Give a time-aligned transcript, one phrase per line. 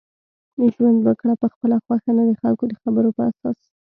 [0.73, 3.59] ژوند وکړه په خپله خوښه نه دخلکو دخبرو په اساس